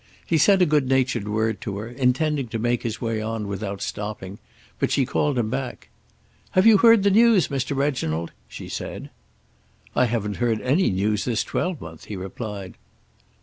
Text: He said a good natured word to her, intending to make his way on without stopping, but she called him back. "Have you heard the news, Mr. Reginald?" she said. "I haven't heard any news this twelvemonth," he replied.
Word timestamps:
He 0.25 0.39
said 0.39 0.63
a 0.63 0.65
good 0.65 0.87
natured 0.89 1.27
word 1.27 1.61
to 1.61 1.77
her, 1.77 1.87
intending 1.87 2.47
to 2.47 2.57
make 2.57 2.81
his 2.81 2.99
way 2.99 3.21
on 3.21 3.47
without 3.47 3.83
stopping, 3.83 4.39
but 4.79 4.89
she 4.89 5.05
called 5.05 5.37
him 5.37 5.51
back. 5.51 5.89
"Have 6.53 6.65
you 6.65 6.77
heard 6.79 7.03
the 7.03 7.11
news, 7.11 7.49
Mr. 7.49 7.75
Reginald?" 7.77 8.31
she 8.47 8.67
said. 8.67 9.11
"I 9.95 10.05
haven't 10.05 10.37
heard 10.37 10.59
any 10.61 10.89
news 10.89 11.25
this 11.25 11.43
twelvemonth," 11.43 12.05
he 12.05 12.15
replied. 12.15 12.77